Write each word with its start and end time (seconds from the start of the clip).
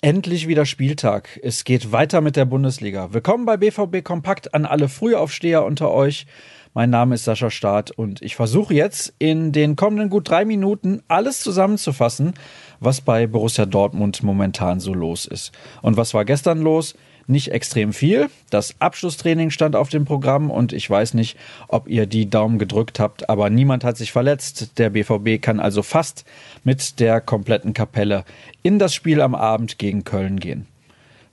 Endlich 0.00 0.48
wieder 0.48 0.64
Spieltag. 0.64 1.38
Es 1.42 1.64
geht 1.64 1.92
weiter 1.92 2.22
mit 2.22 2.36
der 2.36 2.46
Bundesliga. 2.46 3.12
Willkommen 3.12 3.44
bei 3.44 3.58
BVB 3.58 4.02
Kompakt 4.02 4.54
an 4.54 4.64
alle 4.64 4.88
Frühaufsteher 4.88 5.66
unter 5.66 5.90
euch. 5.90 6.24
Mein 6.72 6.88
Name 6.88 7.16
ist 7.16 7.24
Sascha 7.24 7.50
Staat 7.50 7.90
und 7.90 8.22
ich 8.22 8.34
versuche 8.34 8.72
jetzt 8.72 9.12
in 9.18 9.52
den 9.52 9.76
kommenden 9.76 10.08
gut 10.08 10.30
drei 10.30 10.46
Minuten 10.46 11.02
alles 11.08 11.40
zusammenzufassen, 11.40 12.32
was 12.80 13.02
bei 13.02 13.26
Borussia 13.26 13.66
Dortmund 13.66 14.22
momentan 14.22 14.80
so 14.80 14.94
los 14.94 15.26
ist. 15.26 15.52
Und 15.82 15.98
was 15.98 16.14
war 16.14 16.24
gestern 16.24 16.62
los? 16.62 16.94
Nicht 17.28 17.52
extrem 17.52 17.92
viel. 17.92 18.28
Das 18.50 18.74
Abschlusstraining 18.78 19.50
stand 19.50 19.76
auf 19.76 19.88
dem 19.88 20.04
Programm 20.04 20.50
und 20.50 20.72
ich 20.72 20.88
weiß 20.88 21.14
nicht, 21.14 21.36
ob 21.68 21.88
ihr 21.88 22.06
die 22.06 22.28
Daumen 22.28 22.58
gedrückt 22.58 22.98
habt, 22.98 23.28
aber 23.28 23.50
niemand 23.50 23.84
hat 23.84 23.96
sich 23.96 24.12
verletzt. 24.12 24.78
Der 24.78 24.90
BVB 24.90 25.40
kann 25.40 25.60
also 25.60 25.82
fast 25.82 26.24
mit 26.64 27.00
der 27.00 27.20
kompletten 27.20 27.74
Kapelle 27.74 28.24
in 28.62 28.78
das 28.78 28.94
Spiel 28.94 29.20
am 29.20 29.34
Abend 29.34 29.78
gegen 29.78 30.04
Köln 30.04 30.40
gehen. 30.40 30.66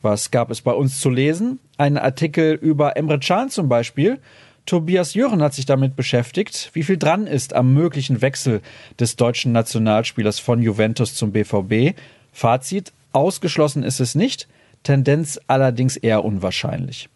Was 0.00 0.30
gab 0.30 0.50
es 0.50 0.62
bei 0.62 0.72
uns 0.72 0.98
zu 0.98 1.10
lesen? 1.10 1.60
Ein 1.76 1.96
Artikel 1.96 2.54
über 2.54 2.96
Emre 2.96 3.20
Can 3.20 3.50
zum 3.50 3.68
Beispiel. 3.68 4.18
Tobias 4.66 5.14
Jören 5.14 5.42
hat 5.42 5.54
sich 5.54 5.66
damit 5.66 5.96
beschäftigt, 5.96 6.70
wie 6.72 6.82
viel 6.82 6.96
dran 6.96 7.26
ist 7.26 7.52
am 7.54 7.74
möglichen 7.74 8.22
Wechsel 8.22 8.62
des 8.98 9.16
deutschen 9.16 9.52
Nationalspielers 9.52 10.38
von 10.38 10.62
Juventus 10.62 11.14
zum 11.14 11.32
BVB. 11.32 11.96
Fazit, 12.32 12.92
ausgeschlossen 13.12 13.82
ist 13.82 14.00
es 14.00 14.14
nicht. 14.14 14.48
Tendenz 14.82 15.40
allerdings 15.46 15.96
eher 15.96 16.24
unwahrscheinlich. 16.24 17.08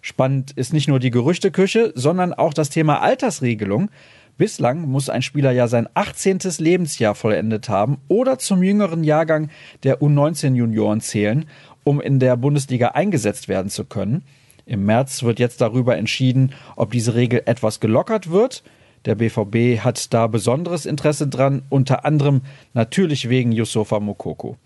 Spannend 0.00 0.50
ist 0.52 0.72
nicht 0.72 0.88
nur 0.88 1.00
die 1.00 1.10
Gerüchteküche, 1.10 1.92
sondern 1.94 2.34
auch 2.34 2.52
das 2.52 2.68
Thema 2.68 3.00
Altersregelung. 3.00 3.90
Bislang 4.36 4.82
muss 4.88 5.08
ein 5.08 5.22
Spieler 5.22 5.52
ja 5.52 5.68
sein 5.68 5.88
18. 5.94 6.40
Lebensjahr 6.58 7.14
vollendet 7.14 7.68
haben 7.68 7.98
oder 8.08 8.38
zum 8.38 8.62
jüngeren 8.62 9.04
Jahrgang 9.04 9.48
der 9.82 10.02
U19 10.02 10.54
Junioren 10.54 11.00
zählen, 11.00 11.46
um 11.84 12.00
in 12.00 12.18
der 12.18 12.36
Bundesliga 12.36 12.88
eingesetzt 12.88 13.48
werden 13.48 13.70
zu 13.70 13.84
können. 13.84 14.24
Im 14.66 14.84
März 14.84 15.22
wird 15.22 15.38
jetzt 15.38 15.60
darüber 15.60 15.96
entschieden, 15.96 16.52
ob 16.76 16.90
diese 16.90 17.14
Regel 17.14 17.42
etwas 17.46 17.80
gelockert 17.80 18.30
wird. 18.30 18.62
Der 19.04 19.14
BVB 19.14 19.84
hat 19.84 20.12
da 20.14 20.26
besonderes 20.26 20.86
Interesse 20.86 21.28
dran, 21.28 21.62
unter 21.68 22.04
anderem 22.04 22.42
natürlich 22.72 23.28
wegen 23.28 23.52
Yusufa 23.52 24.00
Mokoko. 24.00 24.56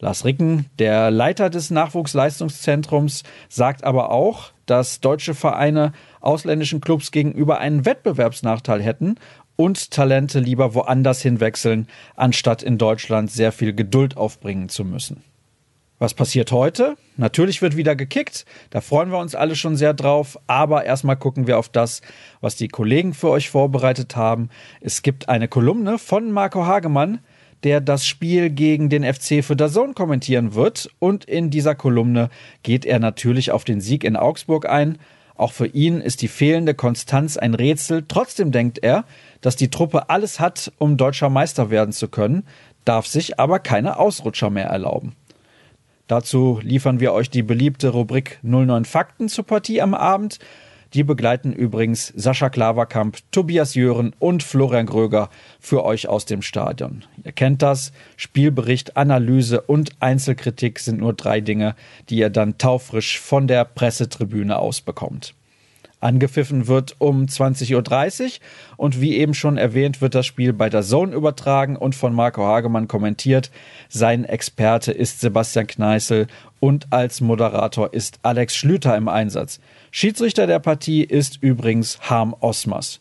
Lars 0.00 0.24
Ricken, 0.24 0.66
der 0.78 1.10
Leiter 1.10 1.50
des 1.50 1.70
Nachwuchsleistungszentrums, 1.70 3.22
sagt 3.50 3.84
aber 3.84 4.10
auch, 4.10 4.52
dass 4.64 5.00
deutsche 5.00 5.34
Vereine 5.34 5.92
ausländischen 6.20 6.80
Clubs 6.80 7.10
gegenüber 7.12 7.58
einen 7.58 7.84
Wettbewerbsnachteil 7.84 8.82
hätten 8.82 9.16
und 9.56 9.90
Talente 9.90 10.40
lieber 10.40 10.74
woanders 10.74 11.20
hinwechseln, 11.20 11.86
anstatt 12.16 12.62
in 12.62 12.78
Deutschland 12.78 13.30
sehr 13.30 13.52
viel 13.52 13.74
Geduld 13.74 14.16
aufbringen 14.16 14.70
zu 14.70 14.86
müssen. 14.86 15.22
Was 15.98 16.14
passiert 16.14 16.50
heute? 16.50 16.96
Natürlich 17.18 17.60
wird 17.60 17.76
wieder 17.76 17.94
gekickt, 17.94 18.46
da 18.70 18.80
freuen 18.80 19.10
wir 19.10 19.18
uns 19.18 19.34
alle 19.34 19.54
schon 19.54 19.76
sehr 19.76 19.92
drauf, 19.92 20.38
aber 20.46 20.86
erstmal 20.86 21.16
gucken 21.16 21.46
wir 21.46 21.58
auf 21.58 21.68
das, 21.68 22.00
was 22.40 22.56
die 22.56 22.68
Kollegen 22.68 23.12
für 23.12 23.28
euch 23.28 23.50
vorbereitet 23.50 24.16
haben. 24.16 24.48
Es 24.80 25.02
gibt 25.02 25.28
eine 25.28 25.46
Kolumne 25.46 25.98
von 25.98 26.32
Marco 26.32 26.64
Hagemann, 26.64 27.18
der 27.64 27.80
das 27.80 28.06
Spiel 28.06 28.50
gegen 28.50 28.88
den 28.88 29.04
FC 29.04 29.44
für 29.44 29.56
Dazon 29.56 29.94
kommentieren 29.94 30.54
wird. 30.54 30.90
Und 30.98 31.24
in 31.24 31.50
dieser 31.50 31.74
Kolumne 31.74 32.30
geht 32.62 32.84
er 32.84 32.98
natürlich 32.98 33.50
auf 33.50 33.64
den 33.64 33.80
Sieg 33.80 34.04
in 34.04 34.16
Augsburg 34.16 34.68
ein. 34.68 34.98
Auch 35.36 35.52
für 35.52 35.66
ihn 35.66 36.00
ist 36.00 36.22
die 36.22 36.28
fehlende 36.28 36.74
Konstanz 36.74 37.36
ein 37.36 37.54
Rätsel. 37.54 38.04
Trotzdem 38.06 38.52
denkt 38.52 38.78
er, 38.82 39.04
dass 39.40 39.56
die 39.56 39.70
Truppe 39.70 40.10
alles 40.10 40.38
hat, 40.38 40.72
um 40.78 40.96
deutscher 40.96 41.30
Meister 41.30 41.70
werden 41.70 41.92
zu 41.92 42.08
können, 42.08 42.44
darf 42.84 43.06
sich 43.06 43.38
aber 43.38 43.58
keine 43.58 43.98
Ausrutscher 43.98 44.50
mehr 44.50 44.66
erlauben. 44.66 45.16
Dazu 46.08 46.58
liefern 46.62 47.00
wir 47.00 47.12
euch 47.12 47.30
die 47.30 47.42
beliebte 47.42 47.90
Rubrik 47.90 48.38
09 48.42 48.84
Fakten 48.84 49.28
zur 49.28 49.46
Partie 49.46 49.80
am 49.80 49.94
Abend. 49.94 50.40
Die 50.94 51.04
begleiten 51.04 51.52
übrigens 51.52 52.12
Sascha 52.16 52.48
Klaverkamp, 52.48 53.18
Tobias 53.30 53.74
Jören 53.74 54.12
und 54.18 54.42
Florian 54.42 54.86
Gröger 54.86 55.30
für 55.60 55.84
euch 55.84 56.08
aus 56.08 56.24
dem 56.24 56.42
Stadion. 56.42 57.04
Ihr 57.24 57.32
kennt 57.32 57.62
das. 57.62 57.92
Spielbericht, 58.16 58.96
Analyse 58.96 59.60
und 59.60 59.90
Einzelkritik 60.00 60.80
sind 60.80 60.98
nur 60.98 61.12
drei 61.12 61.40
Dinge, 61.40 61.76
die 62.08 62.16
ihr 62.16 62.30
dann 62.30 62.58
taufrisch 62.58 63.20
von 63.20 63.46
der 63.46 63.64
Pressetribüne 63.64 64.58
aus 64.58 64.80
bekommt. 64.80 65.34
Angepfiffen 66.00 66.66
wird 66.66 66.96
um 66.98 67.26
20.30 67.26 68.24
Uhr 68.24 68.30
und 68.76 69.00
wie 69.00 69.16
eben 69.16 69.34
schon 69.34 69.58
erwähnt, 69.58 70.00
wird 70.00 70.14
das 70.14 70.26
Spiel 70.26 70.52
bei 70.52 70.68
der 70.70 70.82
Zone 70.82 71.14
übertragen 71.14 71.76
und 71.76 71.94
von 71.94 72.14
Marco 72.14 72.42
Hagemann 72.42 72.88
kommentiert. 72.88 73.50
Sein 73.88 74.24
Experte 74.24 74.92
ist 74.92 75.20
Sebastian 75.20 75.66
Kneißl 75.66 76.26
und 76.58 76.86
als 76.90 77.20
Moderator 77.20 77.92
ist 77.92 78.18
Alex 78.22 78.56
Schlüter 78.56 78.96
im 78.96 79.08
Einsatz. 79.08 79.60
Schiedsrichter 79.90 80.46
der 80.46 80.58
Partie 80.58 81.04
ist 81.04 81.38
übrigens 81.42 82.00
Harm 82.08 82.34
Osmers. 82.40 83.00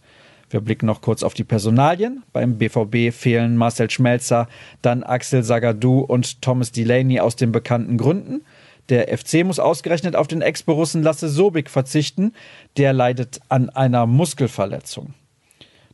Wir 0.50 0.62
blicken 0.62 0.88
noch 0.88 1.02
kurz 1.02 1.22
auf 1.22 1.36
die 1.36 1.44
Personalien. 1.44 2.24
Beim 2.34 2.58
BVB 2.58 3.14
fehlen 3.14 3.56
Marcel 3.56 3.90
Schmelzer, 3.90 4.48
dann 4.82 5.04
Axel 5.04 5.44
Sagadou 5.44 6.00
und 6.00 6.42
Thomas 6.42 6.72
Delaney 6.72 7.20
aus 7.20 7.36
den 7.36 7.52
bekannten 7.52 7.98
Gründen. 7.98 8.42
Der 8.90 9.16
FC 9.16 9.46
muss 9.46 9.60
ausgerechnet 9.60 10.16
auf 10.16 10.28
den 10.28 10.42
Ex-Borussen 10.42 11.04
Lasse 11.04 11.30
Sobik 11.30 11.70
verzichten. 11.70 12.34
Der 12.78 12.92
leidet 12.94 13.40
an 13.48 13.70
einer 13.70 14.08
Muskelverletzung. 14.08 15.14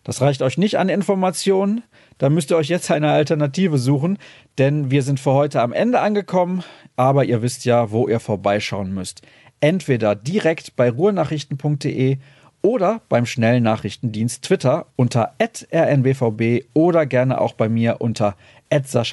Das 0.04 0.22
reicht 0.22 0.42
euch 0.42 0.58
nicht 0.58 0.78
an 0.78 0.88
Informationen. 0.88 1.84
Da 2.18 2.30
müsst 2.30 2.52
ihr 2.52 2.58
euch 2.58 2.70
jetzt 2.70 2.90
eine 2.92 3.12
Alternative 3.12 3.78
suchen, 3.78 4.18
denn 4.58 4.92
wir 4.92 5.02
sind 5.02 5.20
für 5.20 5.34
heute 5.34 5.62
am 5.62 5.74
Ende 5.74 6.00
angekommen. 6.00 6.64
Aber 6.96 7.26
ihr 7.26 7.42
wisst 7.42 7.66
ja, 7.66 7.92
wo 7.92 8.08
ihr 8.08 8.20
vorbeischauen 8.20 8.94
müsst. 8.94 9.24
Entweder 9.60 10.16
direkt 10.16 10.76
bei 10.76 10.90
ruhrnachrichten.de 10.90 12.18
oder 12.62 13.02
beim 13.10 13.26
schnellen 13.26 13.64
Nachrichtendienst 13.64 14.44
Twitter 14.44 14.88
unter 14.96 15.34
rnbvb 15.40 16.66
oder 16.74 17.06
gerne 17.06 17.42
auch 17.42 17.54
bei 17.54 17.68
mir 17.68 17.98
unter 18.00 18.36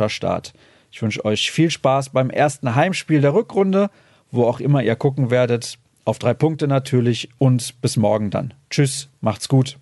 Start. 0.08 0.52
Ich 0.92 1.00
wünsche 1.00 1.24
euch 1.24 1.50
viel 1.50 1.70
Spaß 1.70 2.10
beim 2.10 2.28
ersten 2.28 2.74
Heimspiel 2.74 3.22
der 3.22 3.32
Rückrunde, 3.32 3.90
wo 4.30 4.44
auch 4.44 4.60
immer 4.60 4.82
ihr 4.82 4.94
gucken 4.94 5.30
werdet. 5.30 5.78
Auf 6.04 6.18
drei 6.18 6.34
Punkte 6.34 6.68
natürlich 6.68 7.30
und 7.38 7.80
bis 7.80 7.96
morgen 7.96 8.30
dann. 8.30 8.52
Tschüss, 8.68 9.08
macht's 9.20 9.48
gut. 9.48 9.78